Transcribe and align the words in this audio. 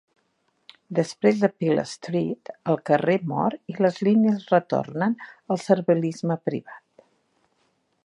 Després 0.99 1.37
de 1.41 1.49
Pearl 1.63 1.81
Street, 1.91 2.51
el 2.73 2.81
carrer 2.91 3.19
mor 3.35 3.59
i 3.75 3.77
les 3.87 4.03
línies 4.09 4.51
retornen 4.57 5.17
al 5.47 5.63
servilisme 5.69 6.43
privat. 6.51 7.07